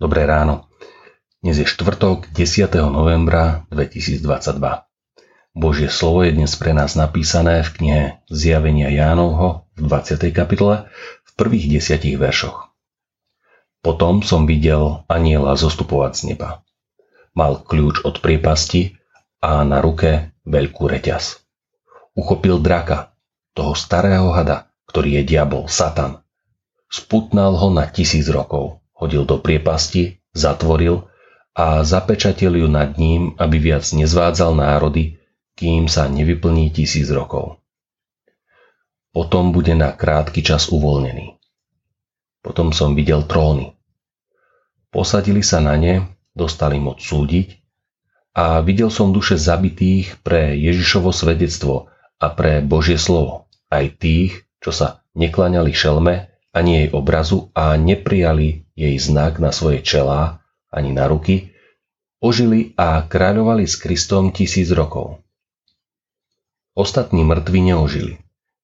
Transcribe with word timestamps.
Dobré 0.00 0.24
ráno. 0.24 0.64
Dnes 1.44 1.60
je 1.60 1.68
štvrtok 1.68 2.32
10. 2.32 2.72
novembra 2.88 3.68
2022. 3.68 4.24
Božie 5.52 5.92
slovo 5.92 6.24
je 6.24 6.32
dnes 6.32 6.48
pre 6.56 6.72
nás 6.72 6.96
napísané 6.96 7.60
v 7.60 7.68
knihe 7.76 8.02
Zjavenia 8.32 8.88
Jánovho 8.88 9.68
v 9.76 9.92
20. 9.92 10.32
kapitole 10.32 10.88
v 11.20 11.30
prvých 11.36 11.68
desiatich 11.68 12.16
veršoch. 12.16 12.72
Potom 13.84 14.24
som 14.24 14.48
videl 14.48 15.04
aniela 15.04 15.52
zostupovať 15.52 16.12
z 16.16 16.22
neba. 16.32 16.64
Mal 17.36 17.60
kľúč 17.60 18.00
od 18.00 18.24
priepasti 18.24 18.96
a 19.44 19.68
na 19.68 19.84
ruke 19.84 20.32
veľkú 20.48 20.88
reťaz. 20.96 21.44
Uchopil 22.16 22.56
draka, 22.64 23.12
toho 23.52 23.76
starého 23.76 24.32
hada, 24.32 24.72
ktorý 24.88 25.20
je 25.20 25.36
diabol, 25.36 25.68
Satan. 25.68 26.24
Sputnal 26.88 27.52
ho 27.52 27.68
na 27.68 27.84
tisíc 27.84 28.24
rokov, 28.32 28.80
hodil 29.00 29.24
do 29.24 29.40
priepasti, 29.40 30.20
zatvoril 30.36 31.08
a 31.56 31.82
zapečatil 31.82 32.60
ju 32.60 32.68
nad 32.68 33.00
ním, 33.00 33.34
aby 33.40 33.56
viac 33.56 33.88
nezvádzal 33.90 34.54
národy, 34.54 35.18
kým 35.56 35.88
sa 35.88 36.06
nevyplní 36.06 36.70
tisíc 36.70 37.08
rokov. 37.10 37.58
Potom 39.10 39.50
bude 39.50 39.74
na 39.74 39.90
krátky 39.90 40.44
čas 40.44 40.70
uvoľnený. 40.70 41.34
Potom 42.40 42.70
som 42.70 42.94
videl 42.94 43.26
tróny. 43.26 43.74
Posadili 44.94 45.42
sa 45.42 45.58
na 45.58 45.74
ne, 45.74 46.06
dostali 46.32 46.78
moc 46.78 47.02
súdiť 47.02 47.58
a 48.38 48.62
videl 48.62 48.88
som 48.88 49.10
duše 49.10 49.34
zabitých 49.34 50.22
pre 50.22 50.54
Ježišovo 50.54 51.10
svedectvo 51.10 51.90
a 52.22 52.26
pre 52.30 52.62
Božie 52.62 52.96
slovo, 52.96 53.50
aj 53.68 53.98
tých, 53.98 54.46
čo 54.62 54.70
sa 54.70 55.02
nekláňali 55.18 55.72
šelme 55.74 56.30
ani 56.50 56.70
jej 56.82 56.88
obrazu 56.94 57.50
a 57.54 57.78
neprijali 57.78 58.69
jej 58.80 58.96
znak 58.96 59.36
na 59.36 59.52
svoje 59.52 59.84
čelá 59.84 60.40
ani 60.72 60.96
na 60.96 61.04
ruky, 61.04 61.52
ožili 62.24 62.72
a 62.80 63.04
kráľovali 63.04 63.68
s 63.68 63.76
Kristom 63.76 64.32
tisíc 64.32 64.72
rokov. 64.72 65.20
Ostatní 66.72 67.20
mŕtvi 67.28 67.60
neožili, 67.60 68.14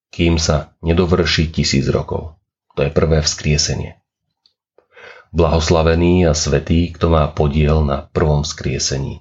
kým 0.09 0.41
sa 0.41 0.73
nedovrší 0.81 1.53
tisíc 1.53 1.85
rokov. 1.93 2.41
To 2.79 2.81
je 2.81 2.89
prvé 2.89 3.21
vzkriesenie. 3.21 4.01
Blahoslavený 5.37 6.25
a 6.25 6.33
svetý, 6.33 6.89
kto 6.97 7.13
má 7.13 7.29
podiel 7.29 7.85
na 7.85 8.09
prvom 8.09 8.41
vzkriesení. 8.41 9.21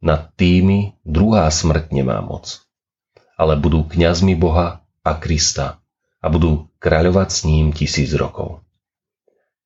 Nad 0.00 0.32
tými 0.32 0.96
druhá 1.04 1.52
smrť 1.52 1.92
nemá 1.92 2.24
moc, 2.24 2.64
ale 3.36 3.60
budú 3.60 3.84
kňazmi 3.84 4.32
Boha 4.32 4.80
a 5.04 5.12
Krista 5.20 5.76
a 6.24 6.26
budú 6.32 6.72
kráľovať 6.80 7.28
s 7.28 7.40
ním 7.44 7.76
tisíc 7.76 8.16
rokov. 8.16 8.64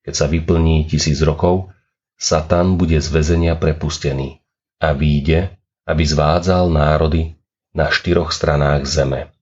Keď 0.05 0.15
sa 0.15 0.27
vyplní 0.29 0.85
tisíc 0.85 1.25
rokov, 1.25 1.73
Satan 2.15 2.77
bude 2.77 3.01
z 3.01 3.09
väzenia 3.09 3.57
prepustený 3.57 4.39
a 4.79 4.93
výjde, 4.93 5.57
aby 5.89 6.05
zvádzal 6.05 6.69
národy 6.69 7.35
na 7.73 7.89
štyroch 7.89 8.31
stranách 8.31 8.85
zeme. 8.85 9.33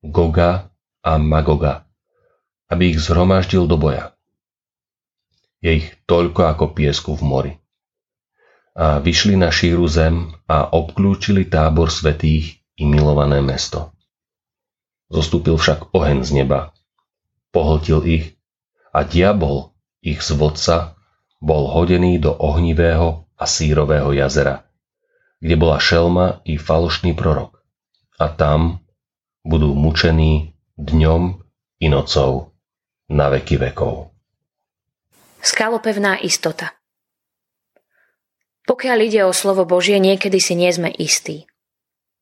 Goga 0.00 0.72
a 1.04 1.20
Magoga, 1.20 1.84
aby 2.72 2.96
ich 2.96 2.98
zhromaždil 3.04 3.68
do 3.68 3.76
boja. 3.76 4.16
Je 5.60 5.84
ich 5.84 5.88
toľko 6.08 6.48
ako 6.48 6.64
piesku 6.72 7.12
v 7.14 7.22
mori. 7.22 7.52
A 8.72 8.96
vyšli 8.96 9.36
na 9.36 9.52
šíru 9.52 9.84
zem 9.84 10.32
a 10.48 10.64
obklúčili 10.72 11.44
tábor 11.44 11.92
svetých 11.92 12.64
i 12.80 12.88
milované 12.88 13.44
mesto. 13.44 13.92
Zostúpil 15.12 15.60
však 15.60 15.92
oheň 15.92 16.24
z 16.24 16.30
neba, 16.40 16.72
pohltil 17.52 18.00
ich 18.08 18.24
a 18.94 19.04
diabol, 19.04 19.76
ich 20.00 20.24
zvodca, 20.24 20.96
bol 21.40 21.72
hodený 21.72 22.20
do 22.20 22.36
ohnivého 22.36 23.24
a 23.40 23.44
sírového 23.48 24.12
jazera, 24.12 24.68
kde 25.40 25.54
bola 25.56 25.80
šelma 25.80 26.44
i 26.44 26.60
falošný 26.60 27.16
prorok. 27.16 27.64
A 28.20 28.28
tam 28.28 28.84
budú 29.40 29.72
mučení 29.72 30.52
dňom 30.76 31.40
i 31.80 31.86
nocou 31.88 32.52
na 33.08 33.32
veky 33.32 33.56
vekov. 33.56 34.12
Skalopevná 35.40 36.20
istota 36.20 36.76
Pokiaľ 38.68 38.98
ide 39.00 39.24
o 39.24 39.32
slovo 39.32 39.64
Božie, 39.64 39.96
niekedy 39.96 40.36
si 40.36 40.52
nie 40.52 40.68
sme 40.68 40.92
istí. 40.92 41.48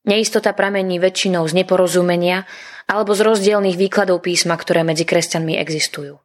Neistota 0.06 0.55
pramení 0.55 1.03
väčšinou 1.03 1.43
z 1.50 1.59
neporozumenia 1.59 2.47
alebo 2.87 3.12
z 3.19 3.27
rozdielných 3.27 3.75
výkladov 3.77 4.22
písma, 4.22 4.55
ktoré 4.55 4.87
medzi 4.87 5.03
kresťanmi 5.03 5.59
existujú. 5.59 6.22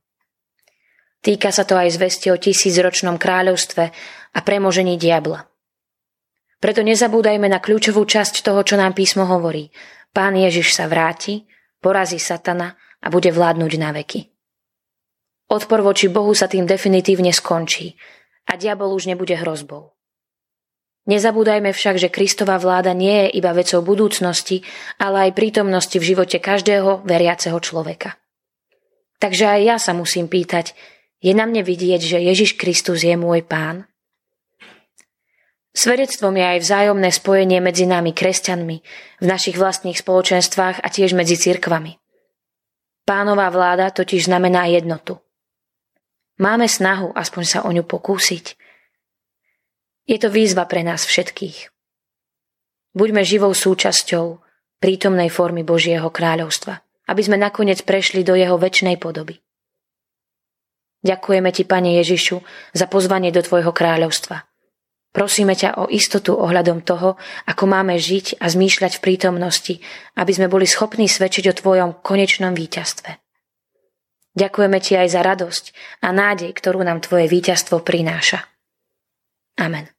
Týka 1.23 1.56
sa 1.56 1.63
to 1.63 1.79
aj 1.79 1.95
zvesti 1.95 2.28
o 2.29 2.38
tisícročnom 2.38 3.16
kráľovstve 3.16 3.84
a 4.35 4.39
premožení 4.44 5.00
diabla. 5.00 5.47
Preto 6.59 6.84
nezabúdajme 6.84 7.47
na 7.47 7.63
kľúčovú 7.63 8.03
časť 8.03 8.44
toho, 8.44 8.59
čo 8.63 8.75
nám 8.75 8.91
písmo 8.91 9.23
hovorí. 9.23 9.72
Pán 10.11 10.35
Ježiš 10.35 10.75
sa 10.75 10.91
vráti, 10.91 11.47
porazí 11.79 12.19
satana 12.19 12.75
a 13.00 13.07
bude 13.07 13.31
vládnuť 13.31 13.73
na 13.79 13.95
veky. 13.95 14.31
Odpor 15.47 15.79
voči 15.84 16.11
Bohu 16.11 16.31
sa 16.35 16.51
tým 16.51 16.67
definitívne 16.67 17.31
skončí 17.31 17.95
a 18.47 18.59
diabol 18.59 18.91
už 18.95 19.07
nebude 19.07 19.35
hrozbou. 19.40 19.95
Nezabúdajme 21.03 21.75
však, 21.75 22.00
že 22.00 22.07
Kristová 22.07 22.55
vláda 22.55 22.95
nie 22.95 23.28
je 23.28 23.44
iba 23.44 23.51
vecou 23.51 23.84
budúcnosti, 23.84 24.63
ale 24.95 25.28
aj 25.28 25.35
prítomnosti 25.35 26.00
v 26.00 26.16
živote 26.16 26.40
každého 26.40 27.03
veriaceho 27.03 27.59
človeka. 27.59 28.16
Takže 29.19 29.51
aj 29.51 29.61
ja 29.67 29.75
sa 29.79 29.91
musím 29.91 30.31
pýtať, 30.31 30.72
je 31.23 31.31
na 31.31 31.47
mne 31.47 31.63
vidieť, 31.63 32.01
že 32.03 32.19
Ježiš 32.19 32.59
Kristus 32.59 33.07
je 33.07 33.16
môj 33.16 33.47
pán? 33.47 33.88
Svedectvom 35.73 36.38
je 36.38 36.45
aj 36.45 36.59
vzájomné 36.61 37.09
spojenie 37.09 37.57
medzi 37.57 37.89
nami, 37.89 38.13
kresťanmi, 38.13 38.78
v 39.23 39.25
našich 39.25 39.57
vlastných 39.57 39.97
spoločenstvách 39.97 40.84
a 40.84 40.88
tiež 40.91 41.17
medzi 41.17 41.34
cirkvami. 41.34 41.97
Pánová 43.07 43.50
vláda 43.50 43.89
totiž 43.89 44.29
znamená 44.29 44.69
jednotu. 44.69 45.17
Máme 46.38 46.69
snahu 46.69 47.16
aspoň 47.17 47.44
sa 47.44 47.59
o 47.66 47.69
ňu 47.73 47.84
pokúsiť. 47.88 48.45
Je 50.05 50.17
to 50.19 50.29
výzva 50.29 50.67
pre 50.69 50.84
nás 50.85 51.07
všetkých. 51.07 51.73
Buďme 52.94 53.25
živou 53.25 53.50
súčasťou 53.55 54.40
prítomnej 54.78 55.31
formy 55.34 55.66
Božieho 55.66 56.11
kráľovstva, 56.13 56.84
aby 57.09 57.22
sme 57.23 57.41
nakoniec 57.41 57.81
prešli 57.81 58.22
do 58.22 58.38
jeho 58.38 58.59
väčšnej 58.59 59.01
podoby. 59.01 59.43
Ďakujeme 61.03 61.52
Ti, 61.52 61.64
Pane 61.68 62.00
Ježišu, 62.00 62.40
za 62.72 62.86
pozvanie 62.88 63.36
do 63.36 63.44
Tvojho 63.44 63.75
kráľovstva. 63.75 64.47
Prosíme 65.14 65.53
ťa 65.53 65.78
o 65.78 65.86
istotu 65.91 66.34
ohľadom 66.34 66.81
toho, 66.81 67.22
ako 67.46 67.64
máme 67.69 68.02
žiť 68.02 68.41
a 68.41 68.50
zmýšľať 68.50 68.97
v 68.97 69.03
prítomnosti, 69.03 69.74
aby 70.18 70.31
sme 70.34 70.50
boli 70.50 70.66
schopní 70.66 71.06
svedčiť 71.06 71.53
o 71.53 71.58
Tvojom 71.59 72.02
konečnom 72.02 72.58
víťazstve. 72.58 73.22
Ďakujeme 74.34 74.78
Ti 74.81 75.06
aj 75.06 75.08
za 75.14 75.22
radosť 75.22 75.64
a 76.02 76.09
nádej, 76.09 76.50
ktorú 76.58 76.81
nám 76.81 77.06
Tvoje 77.06 77.30
víťazstvo 77.30 77.85
prináša. 77.85 78.41
Amen. 79.62 79.94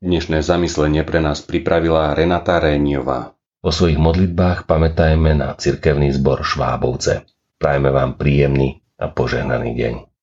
Dnešné 0.00 0.40
zamyslenie 0.40 1.04
pre 1.04 1.20
nás 1.20 1.44
pripravila 1.44 2.16
Renata 2.16 2.56
Réniová. 2.56 3.36
O 3.60 3.68
svojich 3.68 4.00
modlitbách 4.00 4.64
pamätajme 4.64 5.36
na 5.36 5.52
cirkevný 5.58 6.16
zbor 6.16 6.46
Švábovce. 6.46 7.28
Prajme 7.60 7.92
vám 7.92 8.16
príjemný 8.16 8.80
a 8.96 9.12
požehnaný 9.12 9.76
deň. 9.76 10.15